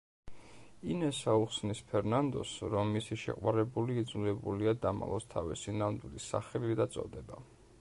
[0.93, 7.43] ინესა უხსნის ფერნანდოს, რომ მისი შეყვარებული იძულებულია დამალოს თავისი ნამდვილი სახელი და წოდება.